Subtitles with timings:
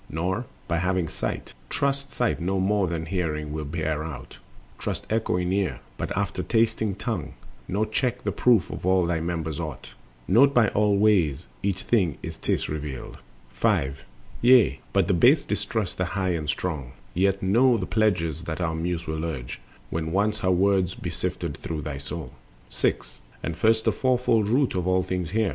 [0.09, 4.39] Nor, having sight, Trust sight no more than hearing will bear out,
[4.79, 7.35] Trust echoing ear but after tasting tongue;
[7.67, 9.89] Nor check the proof of all thy members aught:
[10.27, 13.19] Note by all ways each thing as 'tis revealed.
[13.51, 14.03] 5.
[14.41, 18.73] Yea, but the base distrust the High and Strong; Yet know the pledges that our
[18.73, 19.59] Muse will urge,
[19.91, 22.33] When once her words be sifted through thy soul.
[22.71, 23.19] The Elements.
[23.19, 23.21] 6.
[23.43, 25.49] And first the fourfold root of all things hear!